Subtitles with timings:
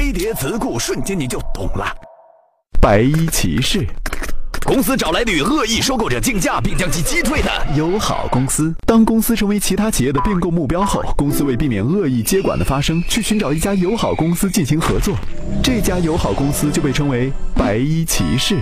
[0.00, 1.94] 飞碟词库，瞬间你就懂了。
[2.80, 3.86] 白衣骑士，
[4.64, 8.74] 公司找来与恶意收购者竞价，并将其击退的友好公司。
[8.86, 15.14] 当公司成为其他企业的并购目标后，公司为避免恶意接管的发生，去寻找一家友好公司进行合作。
[15.62, 18.56] 这家友好公司就被称为白衣骑士。